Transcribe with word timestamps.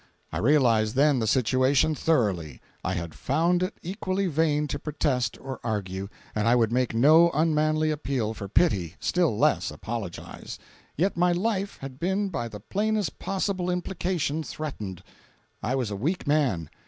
I 0.31 0.39
realized 0.39 0.95
then 0.95 1.19
the 1.19 1.27
situation 1.27 1.93
thoroughly. 1.93 2.59
I 2.83 2.93
had 2.95 3.13
found 3.13 3.61
it 3.61 3.77
equally 3.83 4.25
vain 4.25 4.65
to 4.69 4.79
protest 4.79 5.37
or 5.39 5.59
argue, 5.63 6.09
and 6.33 6.47
I 6.47 6.55
would 6.55 6.71
make 6.71 6.95
no 6.95 7.29
unmanly 7.35 7.91
appeal 7.91 8.33
for 8.33 8.47
pity, 8.49 8.95
still 8.99 9.37
less 9.37 9.69
apologize. 9.69 10.57
Yet 10.97 11.15
my 11.17 11.33
life 11.33 11.77
had 11.81 11.99
been 11.99 12.29
by 12.29 12.47
the 12.47 12.59
plainest 12.59 13.19
possible 13.19 13.69
implication 13.69 14.41
threatened. 14.41 15.03
I 15.61 15.75
was 15.75 15.91
a 15.91 15.95
weak 15.95 16.25
man. 16.25 16.71